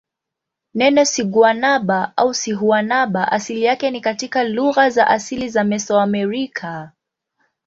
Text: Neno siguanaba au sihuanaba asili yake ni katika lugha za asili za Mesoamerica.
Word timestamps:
Neno 0.73 1.05
siguanaba 1.05 2.13
au 2.17 2.33
sihuanaba 2.33 3.31
asili 3.31 3.63
yake 3.63 3.91
ni 3.91 4.01
katika 4.01 4.43
lugha 4.43 4.89
za 4.89 5.07
asili 5.07 5.49
za 5.49 5.63
Mesoamerica. 5.63 6.91